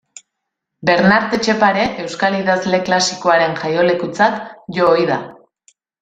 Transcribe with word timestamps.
Bernart 0.89 1.33
Etxepare 1.37 1.83
euskal 2.05 2.37
idazle 2.39 2.79
klasikoaren 2.89 3.53
jaiolekutzat 3.63 4.39
jo 4.79 4.89
ohi 4.95 5.05
da. 5.15 5.19